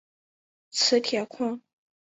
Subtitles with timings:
[0.71, 1.61] 磁铁矿。